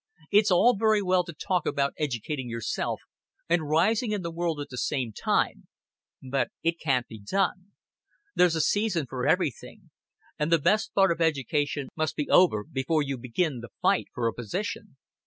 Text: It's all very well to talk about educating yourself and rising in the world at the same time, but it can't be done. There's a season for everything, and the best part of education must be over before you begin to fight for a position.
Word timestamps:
It's 0.31 0.49
all 0.49 0.75
very 0.75 1.03
well 1.03 1.23
to 1.25 1.31
talk 1.31 1.67
about 1.67 1.93
educating 1.95 2.49
yourself 2.49 3.01
and 3.47 3.69
rising 3.69 4.11
in 4.13 4.23
the 4.23 4.31
world 4.31 4.59
at 4.59 4.69
the 4.71 4.77
same 4.79 5.13
time, 5.13 5.67
but 6.27 6.49
it 6.63 6.79
can't 6.79 7.05
be 7.07 7.19
done. 7.19 7.73
There's 8.33 8.55
a 8.55 8.61
season 8.61 9.05
for 9.05 9.27
everything, 9.27 9.91
and 10.39 10.51
the 10.51 10.57
best 10.57 10.91
part 10.95 11.11
of 11.11 11.21
education 11.21 11.89
must 11.95 12.15
be 12.15 12.27
over 12.31 12.63
before 12.63 13.03
you 13.03 13.15
begin 13.15 13.61
to 13.61 13.69
fight 13.79 14.07
for 14.15 14.25
a 14.25 14.33
position. 14.33 14.97